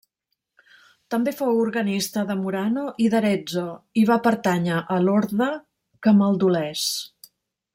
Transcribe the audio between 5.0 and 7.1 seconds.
l'Orde Camaldulès.